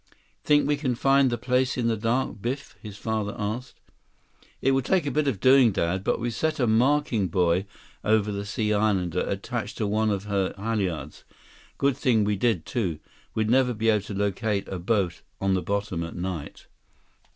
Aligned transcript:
"Think 0.43 0.67
we 0.67 0.77
can 0.77 0.95
find 0.95 1.29
the 1.29 1.37
place 1.37 1.77
in 1.77 1.85
the 1.87 1.95
dark, 1.95 2.41
Biff?" 2.41 2.75
his 2.81 2.97
father 2.97 3.35
asked. 3.37 3.79
"It 4.59 4.71
will 4.71 4.81
take 4.81 5.05
a 5.05 5.11
bit 5.11 5.27
of 5.27 5.39
doing, 5.39 5.71
Dad. 5.71 6.03
But 6.03 6.19
we 6.19 6.31
set 6.31 6.59
a 6.59 6.65
marking 6.65 7.27
buoy 7.27 7.67
over 8.03 8.31
the 8.31 8.43
Sea 8.43 8.73
Islander, 8.73 9.19
attached 9.19 9.77
to 9.77 9.85
one 9.85 10.09
of 10.09 10.23
her 10.23 10.55
halyards. 10.57 11.23
Good 11.77 11.95
thing 11.95 12.23
we 12.23 12.35
did, 12.35 12.65
too. 12.65 12.97
We'd 13.35 13.51
never 13.51 13.75
be 13.75 13.89
able 13.89 14.01
to 14.05 14.15
locate 14.15 14.67
a 14.69 14.79
boat 14.79 15.21
on 15.39 15.53
the 15.53 15.61
bottom 15.61 16.01
at 16.03 16.15
night." 16.15 16.65